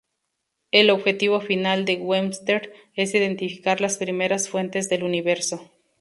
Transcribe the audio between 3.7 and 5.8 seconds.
las primeras fuentes del universo.